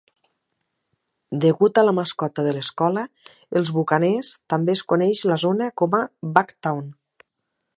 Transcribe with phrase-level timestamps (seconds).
[1.43, 3.03] Degut a la mascota de l"escola,
[3.61, 6.01] els bucaners, també es coneix la zona com a
[6.39, 6.89] "Buc-town".